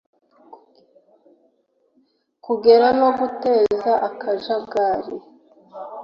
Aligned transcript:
kurega 2.43 2.89
no 2.99 3.09
guteza 3.19 3.91
akajagari 4.07 5.15